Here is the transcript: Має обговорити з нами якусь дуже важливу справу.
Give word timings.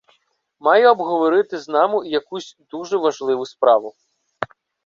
Має 0.59 0.89
обговорити 0.89 1.57
з 1.59 1.67
нами 1.69 2.09
якусь 2.09 2.57
дуже 2.69 2.97
важливу 2.97 3.45
справу. 3.45 3.93